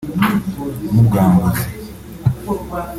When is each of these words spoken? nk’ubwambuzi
nk’ubwambuzi 0.91 1.63